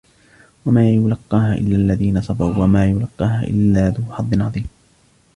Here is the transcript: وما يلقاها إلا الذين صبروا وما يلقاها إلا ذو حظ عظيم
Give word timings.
وما 0.65 0.89
يلقاها 0.89 1.53
إلا 1.53 1.75
الذين 1.75 2.21
صبروا 2.21 2.63
وما 2.63 2.85
يلقاها 2.85 3.43
إلا 3.43 3.89
ذو 3.89 4.13
حظ 4.13 4.41
عظيم 4.41 4.65